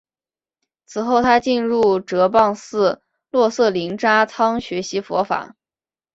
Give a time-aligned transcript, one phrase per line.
[0.87, 5.55] 此后他进入哲蚌寺洛色林扎仓学习佛法。